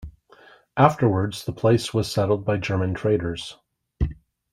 [0.77, 3.57] Afterwards the place was settled by German traders.